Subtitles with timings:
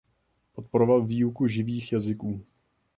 [0.53, 2.45] Podporoval výuku živých jazyků.